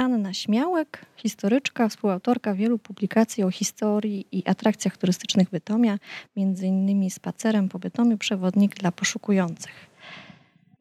Anna 0.00 0.34
Śmiałek, 0.34 1.06
historyczka, 1.16 1.88
współautorka 1.88 2.54
wielu 2.54 2.78
publikacji 2.78 3.44
o 3.44 3.50
historii 3.50 4.26
i 4.32 4.42
atrakcjach 4.48 4.96
turystycznych 4.96 5.50
Bytomia, 5.50 5.98
m.in. 6.36 7.10
Spacerem 7.10 7.68
po 7.68 7.78
Bytomiu, 7.78 8.18
przewodnik 8.18 8.74
dla 8.74 8.92
poszukujących. 8.92 9.90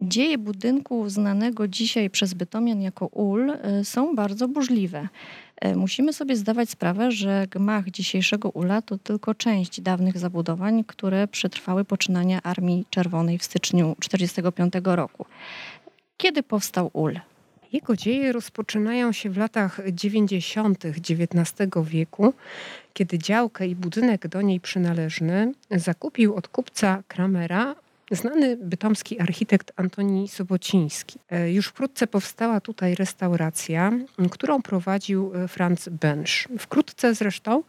Dzieje 0.01 0.37
budynku 0.37 1.09
znanego 1.09 1.67
dzisiaj 1.67 2.09
przez 2.09 2.33
Bytomian 2.33 2.81
jako 2.81 3.07
ul 3.07 3.49
y, 3.49 3.85
są 3.85 4.15
bardzo 4.15 4.47
burzliwe. 4.47 5.07
Y, 5.65 5.75
musimy 5.75 6.13
sobie 6.13 6.35
zdawać 6.35 6.69
sprawę, 6.69 7.11
że 7.11 7.47
gmach 7.51 7.89
dzisiejszego 7.89 8.49
ula 8.49 8.81
to 8.81 8.97
tylko 8.97 9.35
część 9.35 9.81
dawnych 9.81 10.17
zabudowań, 10.17 10.83
które 10.83 11.27
przetrwały 11.27 11.85
poczynania 11.85 12.41
Armii 12.43 12.85
Czerwonej 12.89 13.37
w 13.37 13.43
styczniu 13.43 13.95
1945 13.99 14.73
roku. 14.95 15.25
Kiedy 16.17 16.43
powstał 16.43 16.89
ul? 16.93 17.19
Jego 17.73 17.95
dzieje 17.95 18.31
rozpoczynają 18.31 19.11
się 19.11 19.29
w 19.29 19.37
latach 19.37 19.79
90. 19.91 20.85
XIX 20.85 21.69
wieku, 21.83 22.33
kiedy 22.93 23.19
działkę 23.19 23.67
i 23.67 23.75
budynek 23.75 24.27
do 24.27 24.41
niej 24.41 24.59
przynależny 24.59 25.53
zakupił 25.71 26.35
od 26.35 26.47
kupca 26.47 27.03
Kramera 27.07 27.75
znany 28.11 28.57
bytomski 28.57 29.19
architekt 29.19 29.71
Antoni 29.75 30.27
Sobociński. 30.27 31.19
E, 31.29 31.51
już 31.51 31.67
wkrótce 31.67 32.07
powstała 32.07 32.61
tutaj 32.61 32.95
restauracja, 32.95 33.91
którą 34.31 34.61
prowadził 34.61 35.31
e, 35.35 35.47
Franz 35.47 35.89
Bensch. 35.89 36.47
Wkrótce 36.59 37.15
zresztą 37.15 37.63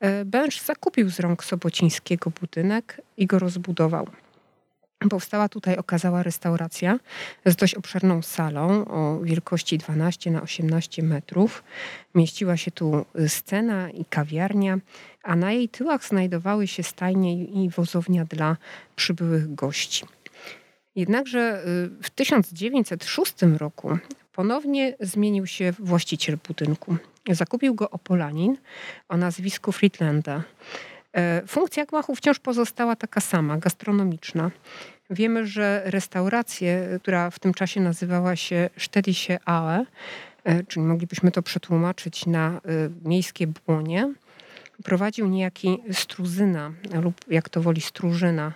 e, 0.00 0.24
Bensch 0.24 0.64
zakupił 0.64 1.10
z 1.10 1.20
rąk 1.20 1.44
Sobocińskiego 1.44 2.32
budynek 2.40 3.00
i 3.16 3.26
go 3.26 3.38
rozbudował. 3.38 4.06
Powstała 5.08 5.48
tutaj 5.48 5.76
okazała 5.76 6.22
restauracja 6.22 6.98
z 7.46 7.56
dość 7.56 7.74
obszerną 7.74 8.22
salą 8.22 8.84
o 8.84 9.20
wielkości 9.20 9.78
12 9.78 10.30
na 10.30 10.42
18 10.42 11.02
metrów. 11.02 11.64
Mieściła 12.14 12.56
się 12.56 12.70
tu 12.70 13.04
scena 13.28 13.90
i 13.90 14.04
kawiarnia, 14.04 14.78
a 15.22 15.36
na 15.36 15.52
jej 15.52 15.68
tyłach 15.68 16.04
znajdowały 16.04 16.66
się 16.66 16.82
stajnie 16.82 17.44
i 17.44 17.70
wozownia 17.70 18.24
dla 18.24 18.56
przybyłych 18.96 19.54
gości. 19.54 20.04
Jednakże 20.96 21.62
y, 21.66 22.02
w 22.02 22.10
1906 22.10 23.34
roku 23.58 23.98
ponownie 24.32 24.96
zmienił 25.00 25.46
się 25.46 25.72
właściciel 25.78 26.38
budynku. 26.48 26.96
Zakupił 27.30 27.74
go 27.74 27.90
Opolanin 27.90 28.56
o 29.08 29.16
nazwisku 29.16 29.72
Friedlanda. 29.72 30.42
E, 31.16 31.42
funkcja 31.46 31.86
gmachu 31.86 32.14
wciąż 32.14 32.38
pozostała 32.38 32.96
taka 32.96 33.20
sama, 33.20 33.58
gastronomiczna. 33.58 34.50
Wiemy, 35.10 35.46
że 35.46 35.82
restaurację, 35.84 36.98
która 37.02 37.30
w 37.30 37.38
tym 37.38 37.54
czasie 37.54 37.80
nazywała 37.80 38.36
się 38.36 38.70
Stedische 38.78 39.38
Aue, 39.44 39.84
e, 40.44 40.64
czyli 40.64 40.86
moglibyśmy 40.86 41.30
to 41.30 41.42
przetłumaczyć 41.42 42.26
na 42.26 42.48
e, 42.48 42.60
miejskie 43.08 43.46
błonie, 43.46 44.14
prowadził 44.84 45.28
niejaki 45.28 45.78
Struzyna 45.92 46.72
lub 47.02 47.14
jak 47.28 47.48
to 47.48 47.62
woli 47.62 47.80
Strużyna. 47.80 48.52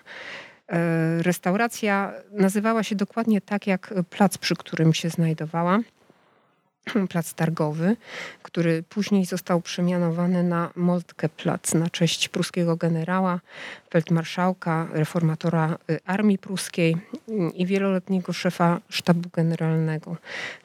Restauracja 1.18 2.12
nazywała 2.32 2.82
się 2.82 2.96
dokładnie 2.96 3.40
tak 3.40 3.66
jak 3.66 3.94
plac, 4.10 4.38
przy 4.38 4.56
którym 4.56 4.94
się 4.94 5.10
znajdowała. 5.10 5.78
plac 7.11 7.34
targowy, 7.34 7.97
który 8.42 8.83
później 8.83 9.25
został 9.25 9.61
przemianowany 9.61 10.42
na 10.42 10.70
Moltke 10.77 11.28
Plac 11.28 11.75
na 11.75 11.91
cześć 11.91 12.28
pruskiego 12.28 12.77
generała, 12.77 13.41
feldmarszałka, 13.91 14.89
reformatora 14.92 15.78
y, 15.91 15.98
armii 16.05 16.39
pruskiej 16.39 16.97
i 17.55 17.67
wieloletniego 17.67 18.33
szefa 18.33 18.81
sztabu 18.89 19.28
generalnego. 19.33 20.17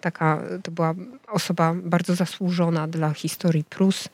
Taka 0.01 0.41
to 0.63 0.71
była 0.71 0.93
osoba 1.27 1.75
bardzo 1.83 2.15
zasłużona 2.15 2.87
dla 2.87 3.13
historii 3.13 3.63
Prus 3.63 4.09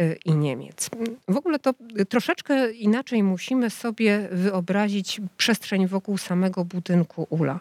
y, 0.00 0.18
i 0.24 0.34
Niemiec. 0.34 0.90
W 1.28 1.36
ogóle 1.36 1.58
to 1.58 1.74
troszeczkę 2.08 2.72
inaczej 2.72 3.22
musimy 3.22 3.70
sobie 3.70 4.28
wyobrazić 4.32 5.20
przestrzeń 5.36 5.86
wokół 5.86 6.18
samego 6.18 6.64
budynku 6.64 7.26
Ula. 7.30 7.60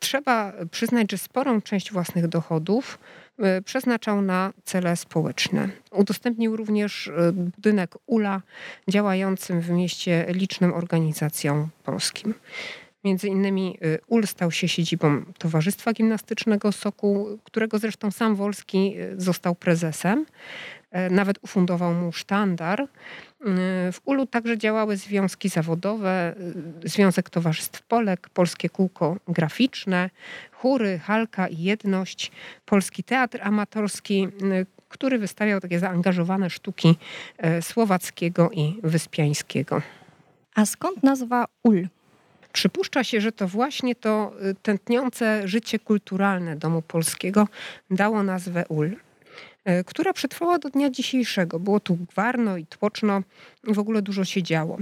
Trzeba 0.00 0.52
przyznać, 0.70 1.10
że 1.10 1.18
sporą 1.18 1.60
część 1.60 1.92
własnych 1.92 2.28
dochodów 2.28 2.98
E, 3.38 3.62
przeznaczał 3.62 4.22
na 4.22 4.52
cele 4.64 4.96
społeczne. 4.96 5.68
Udostępnił 5.90 6.56
również 6.56 7.08
e, 7.08 7.32
budynek 7.32 7.94
ULA 8.06 8.42
działającym 8.88 9.60
w 9.60 9.70
mieście 9.70 10.26
licznym 10.28 10.74
organizacjom 10.74 11.68
polskim. 11.84 12.34
Między 13.04 13.28
innymi 13.28 13.78
e, 13.82 13.98
UL 14.06 14.26
stał 14.26 14.50
się 14.50 14.68
siedzibą 14.68 15.24
Towarzystwa 15.38 15.92
Gimnastycznego 15.92 16.72
Soku, 16.72 17.38
którego 17.44 17.78
zresztą 17.78 18.10
sam 18.10 18.34
Wolski 18.36 18.94
został 19.16 19.54
prezesem. 19.54 20.26
Nawet 21.10 21.38
ufundował 21.42 21.94
mu 21.94 22.12
sztandar. 22.12 22.88
W 23.92 24.00
ULU 24.04 24.26
także 24.26 24.58
działały 24.58 24.96
związki 24.96 25.48
zawodowe, 25.48 26.34
Związek 26.84 27.30
Towarzystw 27.30 27.82
Polek, 27.82 28.28
Polskie 28.28 28.68
Kółko 28.68 29.16
Graficzne, 29.28 30.10
chóry, 30.52 30.98
Halka 30.98 31.48
i 31.48 31.58
Jedność, 31.58 32.32
Polski 32.66 33.04
Teatr 33.04 33.38
Amatorski, 33.42 34.28
y, 34.42 34.66
który 34.88 35.18
wystawiał 35.18 35.60
takie 35.60 35.78
zaangażowane 35.78 36.50
sztuki 36.50 36.96
e, 37.38 37.62
słowackiego 37.62 38.50
i 38.50 38.80
wyspiańskiego. 38.82 39.82
A 40.54 40.66
skąd 40.66 41.02
nazwa 41.02 41.44
UL? 41.62 41.88
Przypuszcza 42.54 43.04
się, 43.04 43.20
że 43.20 43.32
to 43.32 43.48
właśnie 43.48 43.94
to 43.94 44.32
y, 44.50 44.54
tętniące 44.62 45.48
życie 45.48 45.78
kulturalne 45.78 46.56
Domu 46.56 46.82
Polskiego 46.82 47.48
dało 47.90 48.22
nazwę 48.22 48.64
UL. 48.68 48.96
E, 49.64 49.84
która 49.84 50.12
przetrwała 50.12 50.58
do 50.58 50.68
dnia 50.68 50.90
dzisiejszego. 50.90 51.60
Było 51.60 51.80
tu 51.80 51.96
gwarno 51.96 52.56
i 52.56 52.66
tłoczno, 52.66 53.22
w 53.66 53.78
ogóle 53.78 54.02
dużo 54.02 54.24
się 54.24 54.42
działo. 54.42 54.78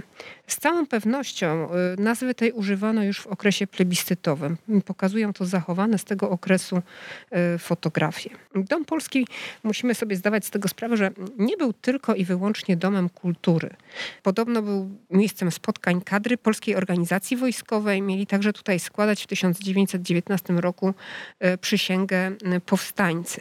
Z 0.46 0.56
całą 0.56 0.86
pewnością 0.86 1.46
e, 1.46 1.96
nazwy 1.98 2.34
tej 2.34 2.52
używano 2.52 3.04
już 3.04 3.20
w 3.20 3.26
okresie 3.26 3.66
plebiscytowym. 3.66 4.56
Pokazują 4.84 5.32
to 5.32 5.44
zachowane 5.44 5.98
z 5.98 6.04
tego 6.04 6.30
okresu 6.30 6.82
e, 7.30 7.58
fotografie. 7.58 8.30
Dom 8.54 8.84
Polski, 8.84 9.26
musimy 9.62 9.94
sobie 9.94 10.16
zdawać 10.16 10.46
z 10.46 10.50
tego 10.50 10.68
sprawę, 10.68 10.96
że 10.96 11.10
nie 11.38 11.56
był 11.56 11.72
tylko 11.72 12.14
i 12.14 12.24
wyłącznie 12.24 12.76
domem 12.76 13.08
kultury. 13.08 13.70
Podobno 14.22 14.62
był 14.62 14.90
miejscem 15.10 15.50
spotkań 15.50 16.00
kadry 16.00 16.36
Polskiej 16.38 16.76
Organizacji 16.76 17.36
Wojskowej. 17.36 18.02
Mieli 18.02 18.26
także 18.26 18.52
tutaj 18.52 18.80
składać 18.80 19.22
w 19.22 19.26
1919 19.26 20.52
roku 20.52 20.94
przysięgę 21.60 22.32
powstańcy. 22.66 23.40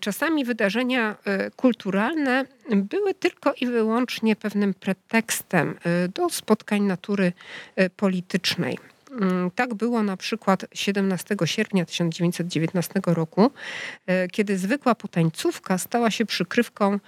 Czasami 0.00 0.44
wydarzenia 0.44 1.16
e, 1.24 1.50
kulturalne 1.50 2.44
były 2.76 3.14
tylko 3.14 3.54
i 3.60 3.66
wyłącznie 3.66 4.36
pewnym 4.36 4.74
pretekstem 4.74 5.74
e, 5.84 6.08
do 6.08 6.30
spotkań 6.30 6.82
natury 6.82 7.32
e, 7.76 7.90
politycznej. 7.90 8.78
Mm, 9.10 9.50
tak 9.50 9.74
było 9.74 10.02
na 10.02 10.16
przykład 10.16 10.66
17 10.74 11.36
sierpnia 11.44 11.84
1919 11.84 13.00
roku, 13.06 13.50
kiedy 14.32 14.58
zwykła 14.58 14.94
potańcówka 14.94 15.78
stała 15.78 16.10
się 16.10 16.26
przykrywką 16.26 16.98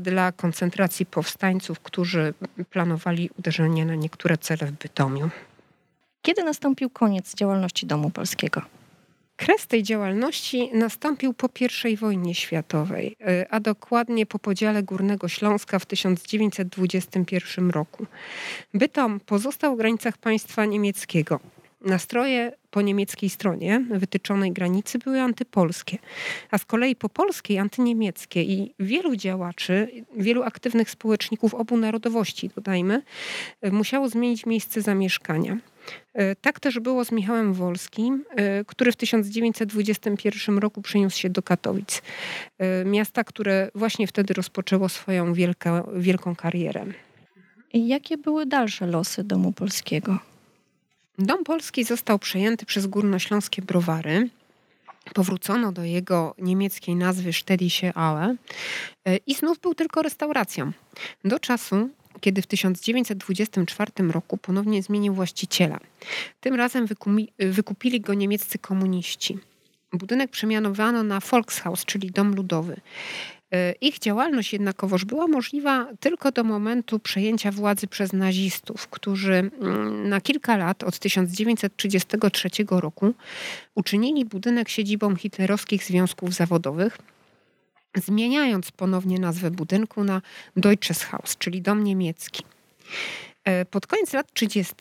dla 0.00 0.32
koncentracji 0.32 1.06
powstańców, 1.06 1.80
którzy 1.80 2.34
planowali 2.70 3.30
uderzenie 3.38 3.84
na 3.84 3.94
niektóre 3.94 4.38
cele 4.38 4.66
w 4.66 4.72
Bytomiu. 4.72 5.30
Kiedy 6.22 6.44
nastąpił 6.44 6.90
koniec 6.90 7.34
działalności 7.34 7.86
Domu 7.86 8.10
Polskiego? 8.10 8.62
Kres 9.36 9.66
tej 9.66 9.82
działalności 9.82 10.70
nastąpił 10.72 11.34
po 11.34 11.48
I 11.88 11.96
wojnie 11.96 12.34
światowej, 12.34 13.16
e, 13.20 13.46
a 13.50 13.60
dokładnie 13.60 14.26
po 14.26 14.38
podziale 14.38 14.82
Górnego 14.82 15.28
Śląska 15.28 15.78
w 15.78 15.86
1921 15.86 17.70
roku. 17.70 18.06
Bytom 18.74 19.20
pozostał 19.20 19.74
w 19.74 19.78
granicach 19.78 20.18
państwa 20.18 20.64
niemieckiego. 20.64 21.40
Nastroje 21.80 22.52
po 22.70 22.82
niemieckiej 22.82 23.30
stronie 23.30 23.84
wytyczonej 23.90 24.52
granicy 24.52 24.98
były 24.98 25.20
antypolskie, 25.20 25.98
a 26.50 26.58
z 26.58 26.64
kolei 26.64 26.96
po 26.96 27.08
polskiej 27.08 27.58
antyniemieckie 27.58 28.42
i 28.42 28.74
wielu 28.80 29.16
działaczy, 29.16 29.88
wielu 30.16 30.42
aktywnych 30.42 30.90
społeczników 30.90 31.54
obu 31.54 31.76
narodowości, 31.76 32.50
dodajmy, 32.54 33.02
e, 33.62 33.70
musiało 33.70 34.08
zmienić 34.08 34.46
miejsce 34.46 34.82
zamieszkania. 34.82 35.56
E, 36.14 36.36
tak 36.36 36.60
też 36.60 36.80
było 36.80 37.04
z 37.04 37.12
Michałem 37.12 37.54
Wolskim, 37.54 38.24
e, 38.30 38.64
który 38.64 38.92
w 38.92 38.96
1921 38.96 40.58
roku 40.58 40.82
przeniósł 40.82 41.18
się 41.18 41.30
do 41.30 41.42
Katowic, 41.42 42.02
e, 42.58 42.84
miasta, 42.84 43.24
które 43.24 43.70
właśnie 43.74 44.06
wtedy 44.06 44.34
rozpoczęło 44.34 44.88
swoją 44.88 45.34
wielka, 45.34 45.84
wielką 45.96 46.36
karierę. 46.36 46.86
Jakie 47.74 48.18
były 48.18 48.46
dalsze 48.46 48.86
losy 48.86 49.24
Domu 49.24 49.52
Polskiego? 49.52 50.18
Dom 51.18 51.44
Polski 51.44 51.84
został 51.84 52.18
przejęty 52.18 52.66
przez 52.66 52.86
górnośląskie 52.86 53.62
browary. 53.62 54.28
Powrócono 55.14 55.72
do 55.72 55.84
jego 55.84 56.34
niemieckiej 56.38 56.96
nazwy 56.96 57.32
Stedische 57.32 57.92
Aue 57.98 58.36
i 59.26 59.34
znów 59.34 59.58
był 59.58 59.74
tylko 59.74 60.02
restauracją. 60.02 60.72
Do 61.24 61.38
czasu, 61.38 61.88
kiedy 62.20 62.42
w 62.42 62.46
1924 62.46 63.92
roku 64.12 64.36
ponownie 64.36 64.82
zmienił 64.82 65.14
właściciela. 65.14 65.80
Tym 66.40 66.54
razem 66.54 66.86
wykupili 67.38 68.00
go 68.00 68.14
niemieccy 68.14 68.58
komuniści. 68.58 69.38
Budynek 69.92 70.30
przemianowano 70.30 71.02
na 71.02 71.20
Volkshaus, 71.20 71.84
czyli 71.84 72.10
dom 72.10 72.34
ludowy. 72.34 72.80
E, 73.52 73.72
ich 73.80 73.98
działalność 73.98 74.52
jednakowoż 74.52 75.04
była 75.04 75.26
możliwa 75.26 75.88
tylko 76.00 76.32
do 76.32 76.44
momentu 76.44 76.98
przejęcia 76.98 77.52
władzy 77.52 77.86
przez 77.86 78.12
nazistów, 78.12 78.88
którzy 78.88 79.34
mm, 79.34 80.08
na 80.08 80.20
kilka 80.20 80.56
lat 80.56 80.84
od 80.84 80.98
1933 80.98 82.48
roku 82.70 83.14
uczynili 83.74 84.24
budynek 84.24 84.68
siedzibą 84.68 85.16
hitlerowskich 85.16 85.84
związków 85.84 86.34
zawodowych, 86.34 86.98
zmieniając 87.96 88.70
ponownie 88.70 89.18
nazwę 89.18 89.50
budynku 89.50 90.04
na 90.04 90.22
Deutsches 90.56 91.02
Haus, 91.02 91.36
czyli 91.38 91.62
dom 91.62 91.84
niemiecki. 91.84 92.42
E, 93.46 93.64
pod 93.64 93.86
koniec 93.86 94.12
lat 94.12 94.32
30. 94.32 94.74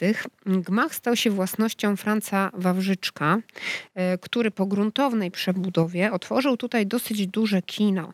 gmach 0.45 0.95
stał 0.95 1.15
się 1.15 1.29
własnością 1.29 1.95
Franca 1.95 2.51
Wawrzyczka, 2.53 3.38
e, 3.95 4.17
który 4.17 4.51
po 4.51 4.65
gruntownej 4.65 5.31
przebudowie 5.31 6.12
otworzył 6.12 6.57
tutaj 6.57 6.88
dosyć 6.88 7.27
duże 7.27 7.62
kino. 7.62 8.13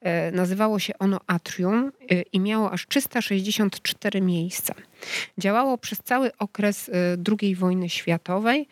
E, 0.00 0.30
nazywało 0.30 0.78
się 0.78 0.98
ono 0.98 1.20
Atrium 1.26 1.92
i 2.32 2.40
miało 2.40 2.70
aż 2.70 2.86
364 2.86 4.20
miejsca. 4.20 4.74
Działało 5.38 5.78
przez 5.78 5.98
cały 5.98 6.30
okres 6.38 6.90
II 7.40 7.54
wojny 7.54 7.88
światowej, 7.88 8.68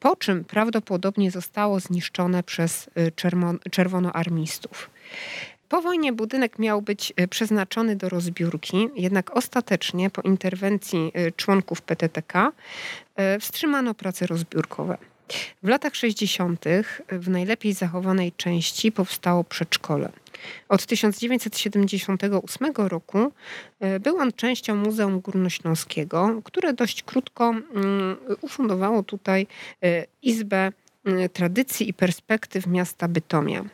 po 0.00 0.16
czym 0.16 0.44
prawdopodobnie 0.44 1.30
zostało 1.30 1.80
zniszczone 1.80 2.42
przez 2.42 2.90
czerwonoarmistów. 3.70 4.90
Po 5.68 5.82
wojnie 5.82 6.12
budynek 6.12 6.58
miał 6.58 6.82
być 6.82 7.12
e, 7.16 7.28
przeznaczony 7.28 7.96
do 7.96 8.08
rozbiórki, 8.08 8.88
jednak 8.96 9.36
ostatecznie 9.36 10.10
po 10.10 10.22
interwencji 10.22 11.12
e, 11.14 11.32
członków 11.32 11.82
PTTK 11.82 12.52
e, 13.16 13.38
wstrzymano 13.38 13.94
prace 13.94 14.26
rozbiórkowe. 14.26 14.98
W 15.62 15.68
latach 15.68 15.94
60. 15.96 16.64
w 17.08 17.28
najlepiej 17.28 17.72
zachowanej 17.72 18.32
części 18.32 18.92
powstało 18.92 19.44
przedszkole. 19.44 20.12
Od 20.68 20.86
1978 20.86 22.72
roku 22.76 23.32
był 24.00 24.18
on 24.18 24.32
częścią 24.32 24.76
Muzeum 24.76 25.20
Górnośląskiego, 25.20 26.40
które 26.44 26.72
dość 26.72 27.02
krótko 27.02 27.48
mm, 27.48 28.16
ufundowało 28.40 29.02
tutaj 29.02 29.46
Izbę 30.22 30.72
Tradycji 31.32 31.88
i 31.88 31.94
Perspektyw 31.94 32.66
Miasta 32.66 33.08
Bytomia. 33.08 33.64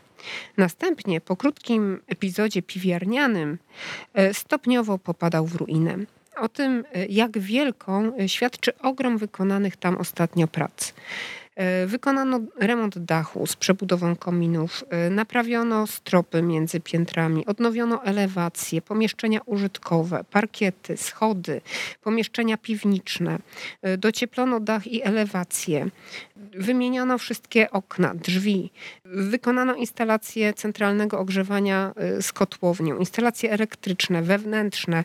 Następnie, 0.56 1.20
po 1.20 1.36
krótkim 1.36 2.00
epizodzie 2.06 2.62
piwiarnianym, 2.62 3.58
e, 4.14 4.34
stopniowo 4.34 4.98
popadał 4.98 5.46
w 5.46 5.54
ruinę. 5.54 5.96
O 6.36 6.48
tym, 6.48 6.84
e, 6.92 7.06
jak 7.06 7.38
wielką, 7.38 8.16
e, 8.16 8.28
świadczy 8.28 8.78
ogrom 8.78 9.18
wykonanych 9.18 9.76
tam 9.76 9.96
ostatnio 9.96 10.48
prac. 10.48 10.92
Wykonano 11.86 12.40
remont 12.60 12.98
dachu 12.98 13.46
z 13.46 13.56
przebudową 13.56 14.16
kominów, 14.16 14.84
naprawiono 15.10 15.86
stropy 15.86 16.42
między 16.42 16.80
piętrami, 16.80 17.46
odnowiono 17.46 18.04
elewacje, 18.04 18.82
pomieszczenia 18.82 19.40
użytkowe, 19.46 20.24
parkiety, 20.30 20.96
schody, 20.96 21.60
pomieszczenia 22.02 22.56
piwniczne, 22.56 23.38
docieplono 23.98 24.60
dach 24.60 24.86
i 24.86 25.02
elewacje, 25.02 25.90
wymieniono 26.56 27.18
wszystkie 27.18 27.70
okna, 27.70 28.14
drzwi, 28.14 28.70
wykonano 29.04 29.74
instalacje 29.74 30.54
centralnego 30.54 31.18
ogrzewania 31.18 31.92
z 32.20 32.32
kotłownią, 32.32 32.98
instalacje 32.98 33.50
elektryczne, 33.50 34.22
wewnętrzne, 34.22 35.04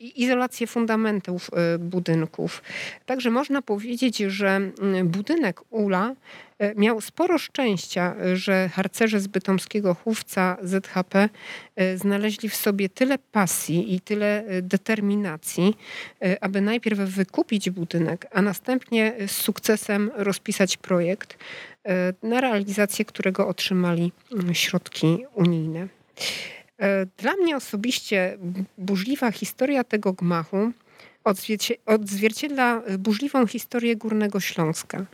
izolację 0.00 0.66
fundamentów 0.66 1.50
budynków. 1.78 2.62
Także 3.06 3.30
można 3.30 3.62
powiedzieć, 3.62 4.18
że 4.18 4.60
budynek 5.04 5.60
Ula 5.70 6.14
miał 6.76 7.00
sporo 7.00 7.38
szczęścia, 7.38 8.16
że 8.34 8.68
harcerze 8.68 9.20
z 9.20 9.26
bytomskiego 9.26 9.94
chówca 9.94 10.56
ZHP 10.62 11.28
e, 11.76 11.96
znaleźli 11.98 12.48
w 12.48 12.56
sobie 12.56 12.88
tyle 12.88 13.18
pasji 13.18 13.94
i 13.94 14.00
tyle 14.00 14.44
e, 14.44 14.62
determinacji, 14.62 15.74
aby 16.40 16.60
najpierw 16.60 16.98
wykupić 16.98 17.70
budynek, 17.70 18.26
a 18.32 18.42
następnie 18.42 19.14
z 19.26 19.30
sukcesem 19.30 20.10
rozpisać 20.14 20.76
projekt, 20.76 21.38
na 22.22 22.40
realizację 22.40 23.04
którego 23.04 23.48
otrzymali 23.48 24.12
mm, 24.32 24.54
środki 24.54 25.24
unijne. 25.34 25.88
Dla 27.16 27.32
mnie 27.36 27.56
osobiście 27.56 28.38
burzliwa 28.78 29.32
historia 29.32 29.84
tego 29.84 30.12
gmachu 30.12 30.72
odzwierciedla 31.86 32.82
y, 32.90 32.98
burzliwą 32.98 33.46
historię 33.46 33.96
Górnego 33.96 34.40
Śląska. 34.40 35.06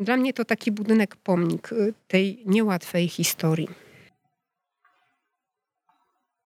Dla 0.00 0.16
mnie 0.16 0.32
to 0.32 0.44
taki 0.44 0.72
budynek 0.72 1.16
pomnik 1.16 1.72
y, 1.72 1.94
tej 2.08 2.42
niełatwej 2.46 3.08
historii. 3.08 3.85